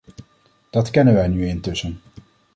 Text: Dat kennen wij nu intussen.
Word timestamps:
Dat 0.69 0.89
kennen 0.91 1.13
wij 1.13 1.27
nu 1.27 1.47
intussen. 1.47 1.99